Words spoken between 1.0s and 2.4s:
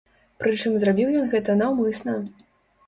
ён гэта наўмысна.